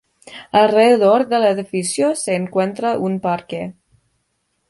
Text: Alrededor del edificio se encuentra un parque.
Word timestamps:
Alrededor 0.51 1.27
del 1.27 1.43
edificio 1.45 2.15
se 2.15 2.33
encuentra 2.33 2.97
un 2.97 3.19
parque. 3.19 3.75